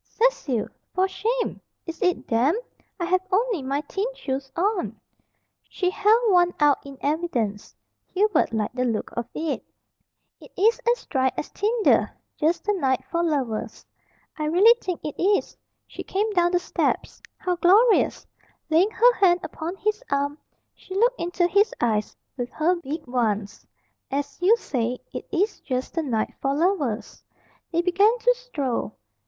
"Cecil! 0.03 0.67
For 0.95 1.07
shame! 1.07 1.61
Is 1.85 2.01
it 2.01 2.25
damp? 2.25 2.57
I 2.99 3.05
have 3.05 3.21
only 3.31 3.61
my 3.61 3.81
thin 3.81 4.07
shoes 4.15 4.51
on." 4.55 4.99
She 5.69 5.91
held 5.91 6.31
one 6.31 6.55
out 6.59 6.79
in 6.83 6.97
evidence. 7.01 7.75
Hubert 8.07 8.51
liked 8.51 8.75
the 8.75 8.83
look 8.83 9.11
of 9.15 9.27
it. 9.35 9.63
"It 10.39 10.51
is 10.57 10.81
as 10.91 11.05
dry 11.05 11.31
as 11.37 11.51
tinder; 11.51 12.09
just 12.35 12.63
the 12.63 12.73
night 12.73 13.03
for 13.11 13.21
lovers." 13.23 13.85
"I 14.39 14.45
really 14.45 14.73
think 14.81 15.01
it 15.05 15.21
is." 15.21 15.55
She 15.85 16.01
came 16.01 16.31
down 16.33 16.53
the 16.53 16.57
steps. 16.59 17.21
"How 17.37 17.55
glorious!" 17.57 18.25
Laying 18.71 18.89
her 18.89 19.13
hand 19.13 19.41
upon 19.43 19.75
his 19.75 20.03
arm, 20.09 20.39
she 20.73 20.95
looked 20.95 21.21
into 21.21 21.45
his 21.45 21.75
eyes 21.79 22.17
with 22.37 22.49
her 22.53 22.75
big 22.77 23.05
ones. 23.05 23.67
"As 24.09 24.39
you 24.41 24.57
say, 24.57 24.97
it 25.13 25.27
is 25.31 25.59
just 25.59 25.93
the 25.93 26.01
night 26.01 26.33
for 26.41 26.55
lovers." 26.55 27.21
They 27.71 27.83
began 27.83 28.17
to 28.17 28.33
stroll. 28.33 28.95